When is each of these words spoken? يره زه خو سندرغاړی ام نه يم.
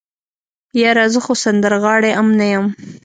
يره 0.81 1.05
زه 1.13 1.19
خو 1.25 1.33
سندرغاړی 1.43 2.11
ام 2.19 2.27
نه 2.39 2.45
يم. 2.53 2.65